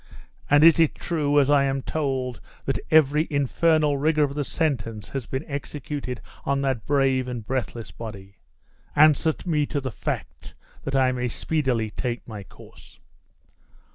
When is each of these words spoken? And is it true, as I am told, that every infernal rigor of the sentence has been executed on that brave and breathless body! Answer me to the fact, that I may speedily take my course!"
And 0.49 0.63
is 0.63 0.79
it 0.79 0.95
true, 0.95 1.39
as 1.39 1.51
I 1.51 1.65
am 1.65 1.83
told, 1.83 2.41
that 2.65 2.79
every 2.89 3.27
infernal 3.29 3.97
rigor 3.99 4.23
of 4.23 4.33
the 4.33 4.43
sentence 4.43 5.09
has 5.09 5.27
been 5.27 5.45
executed 5.47 6.21
on 6.43 6.61
that 6.61 6.87
brave 6.87 7.27
and 7.27 7.45
breathless 7.45 7.91
body! 7.91 8.37
Answer 8.95 9.35
me 9.45 9.67
to 9.67 9.79
the 9.79 9.91
fact, 9.91 10.55
that 10.85 10.95
I 10.95 11.11
may 11.11 11.27
speedily 11.27 11.91
take 11.91 12.27
my 12.27 12.41
course!" 12.43 12.97